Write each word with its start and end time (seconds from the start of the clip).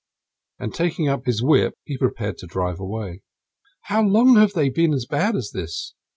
And, 0.57 0.73
taking 0.73 1.07
up 1.07 1.27
his 1.27 1.43
whip, 1.43 1.75
he 1.83 1.95
prepared 1.95 2.39
to 2.39 2.47
drive 2.47 2.79
away. 2.79 3.21
"How 3.81 4.01
long 4.01 4.35
have 4.37 4.53
they 4.53 4.69
been 4.69 4.93
as 4.95 5.05
bad 5.05 5.35
as 5.35 5.51
this?" 5.51 5.93